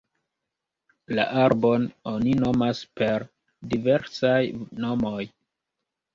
La 1.19 1.25
arbon 1.41 1.85
oni 2.13 2.33
nomas 2.39 2.81
per 3.01 3.13
diversaj 3.75 4.35
nomoj. 4.87 5.23